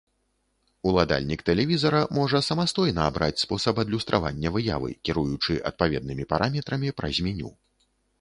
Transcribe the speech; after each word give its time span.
Уладальнік 0.91 1.41
тэлевізара 1.49 1.99
можа 2.17 2.39
самастойна 2.47 3.01
абраць 3.09 3.37
спосаб 3.43 3.81
адлюстравання 3.83 4.49
выявы, 4.55 4.89
кіруючы 5.11 5.59
адпаведнымі 5.71 6.27
параметрамі 6.33 6.89
праз 7.03 7.15
меню. 7.27 7.53